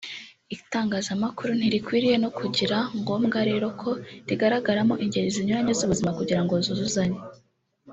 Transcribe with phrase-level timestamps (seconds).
[0.55, 3.89] Itangazamakuru ntirikwiye no kugira ngombwa rero ko
[4.27, 7.19] rigaragaramo ingeri zinyuranye z’ubuzima kugira ngo zuzuzanye